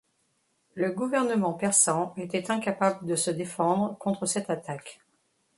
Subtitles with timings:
[0.73, 4.99] Le gouvernement Persan était incapable de se défendre contre cette attaque.